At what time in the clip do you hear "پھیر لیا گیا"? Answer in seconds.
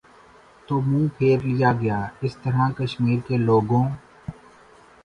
1.17-1.99